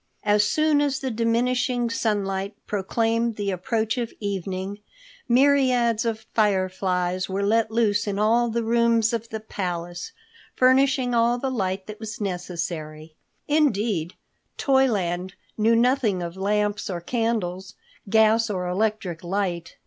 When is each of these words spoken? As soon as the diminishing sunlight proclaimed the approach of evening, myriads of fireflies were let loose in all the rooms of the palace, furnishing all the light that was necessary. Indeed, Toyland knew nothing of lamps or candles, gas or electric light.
As 0.23 0.43
soon 0.43 0.81
as 0.81 0.97
the 0.97 1.11
diminishing 1.11 1.91
sunlight 1.91 2.55
proclaimed 2.65 3.35
the 3.35 3.51
approach 3.51 3.99
of 3.99 4.11
evening, 4.19 4.79
myriads 5.29 6.05
of 6.05 6.25
fireflies 6.33 7.29
were 7.29 7.45
let 7.45 7.69
loose 7.69 8.07
in 8.07 8.17
all 8.17 8.49
the 8.49 8.63
rooms 8.63 9.13
of 9.13 9.29
the 9.29 9.39
palace, 9.39 10.11
furnishing 10.55 11.13
all 11.13 11.37
the 11.37 11.51
light 11.51 11.85
that 11.85 11.99
was 11.99 12.19
necessary. 12.19 13.15
Indeed, 13.47 14.15
Toyland 14.57 15.35
knew 15.55 15.75
nothing 15.75 16.23
of 16.23 16.35
lamps 16.35 16.89
or 16.89 16.99
candles, 16.99 17.75
gas 18.09 18.49
or 18.49 18.67
electric 18.67 19.23
light. 19.23 19.77